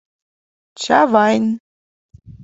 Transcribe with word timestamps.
«ЧАВАЙН 0.81 1.45